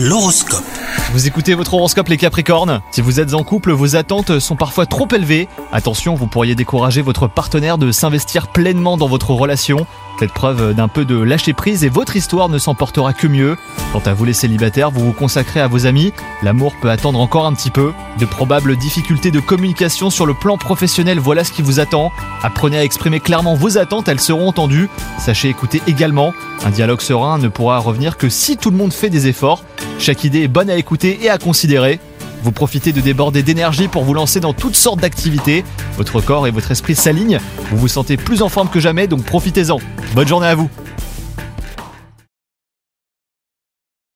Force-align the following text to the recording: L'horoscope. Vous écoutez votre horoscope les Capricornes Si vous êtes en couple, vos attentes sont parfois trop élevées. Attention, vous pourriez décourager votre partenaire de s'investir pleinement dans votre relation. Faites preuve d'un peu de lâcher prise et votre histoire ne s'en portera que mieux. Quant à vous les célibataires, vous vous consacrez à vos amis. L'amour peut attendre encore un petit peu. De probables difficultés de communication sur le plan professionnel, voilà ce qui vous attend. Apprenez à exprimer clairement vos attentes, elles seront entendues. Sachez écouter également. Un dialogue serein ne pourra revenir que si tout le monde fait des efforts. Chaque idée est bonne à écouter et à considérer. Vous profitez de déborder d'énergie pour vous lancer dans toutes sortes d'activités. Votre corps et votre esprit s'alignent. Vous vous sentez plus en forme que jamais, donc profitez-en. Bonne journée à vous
L'horoscope. 0.00 0.62
Vous 1.12 1.26
écoutez 1.26 1.54
votre 1.54 1.74
horoscope 1.74 2.06
les 2.06 2.18
Capricornes 2.18 2.82
Si 2.92 3.00
vous 3.00 3.18
êtes 3.18 3.34
en 3.34 3.42
couple, 3.42 3.72
vos 3.72 3.96
attentes 3.96 4.38
sont 4.38 4.54
parfois 4.54 4.86
trop 4.86 5.08
élevées. 5.12 5.48
Attention, 5.72 6.14
vous 6.14 6.28
pourriez 6.28 6.54
décourager 6.54 7.02
votre 7.02 7.26
partenaire 7.26 7.78
de 7.78 7.90
s'investir 7.90 8.46
pleinement 8.46 8.96
dans 8.96 9.08
votre 9.08 9.32
relation. 9.32 9.88
Faites 10.20 10.32
preuve 10.32 10.72
d'un 10.74 10.86
peu 10.86 11.04
de 11.04 11.18
lâcher 11.18 11.52
prise 11.52 11.82
et 11.82 11.88
votre 11.88 12.14
histoire 12.14 12.48
ne 12.48 12.58
s'en 12.58 12.76
portera 12.76 13.12
que 13.12 13.26
mieux. 13.26 13.56
Quant 13.92 14.02
à 14.06 14.14
vous 14.14 14.24
les 14.24 14.34
célibataires, 14.34 14.92
vous 14.92 15.04
vous 15.04 15.12
consacrez 15.12 15.60
à 15.60 15.66
vos 15.66 15.86
amis. 15.86 16.12
L'amour 16.44 16.74
peut 16.80 16.90
attendre 16.90 17.18
encore 17.18 17.46
un 17.46 17.54
petit 17.54 17.70
peu. 17.70 17.92
De 18.20 18.24
probables 18.24 18.76
difficultés 18.76 19.32
de 19.32 19.40
communication 19.40 20.10
sur 20.10 20.26
le 20.26 20.34
plan 20.34 20.58
professionnel, 20.58 21.18
voilà 21.18 21.42
ce 21.42 21.52
qui 21.52 21.62
vous 21.62 21.80
attend. 21.80 22.12
Apprenez 22.44 22.78
à 22.78 22.84
exprimer 22.84 23.18
clairement 23.18 23.54
vos 23.54 23.78
attentes, 23.78 24.06
elles 24.06 24.20
seront 24.20 24.48
entendues. 24.48 24.88
Sachez 25.18 25.48
écouter 25.48 25.82
également. 25.88 26.32
Un 26.64 26.70
dialogue 26.70 27.00
serein 27.00 27.38
ne 27.38 27.48
pourra 27.48 27.78
revenir 27.78 28.16
que 28.16 28.28
si 28.28 28.56
tout 28.56 28.70
le 28.70 28.76
monde 28.76 28.92
fait 28.92 29.10
des 29.10 29.28
efforts. 29.28 29.62
Chaque 29.98 30.24
idée 30.24 30.42
est 30.42 30.48
bonne 30.48 30.70
à 30.70 30.76
écouter 30.76 31.18
et 31.22 31.28
à 31.28 31.38
considérer. 31.38 31.98
Vous 32.42 32.52
profitez 32.52 32.92
de 32.92 33.00
déborder 33.00 33.42
d'énergie 33.42 33.88
pour 33.88 34.04
vous 34.04 34.14
lancer 34.14 34.38
dans 34.38 34.52
toutes 34.52 34.76
sortes 34.76 35.00
d'activités. 35.00 35.64
Votre 35.96 36.20
corps 36.20 36.46
et 36.46 36.50
votre 36.50 36.70
esprit 36.70 36.94
s'alignent. 36.94 37.40
Vous 37.70 37.78
vous 37.78 37.88
sentez 37.88 38.16
plus 38.16 38.42
en 38.42 38.48
forme 38.48 38.68
que 38.68 38.78
jamais, 38.80 39.08
donc 39.08 39.24
profitez-en. 39.24 39.78
Bonne 40.14 40.28
journée 40.28 40.46
à 40.46 40.54
vous 40.54 40.70